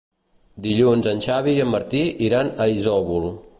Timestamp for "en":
1.11-1.21, 1.67-1.71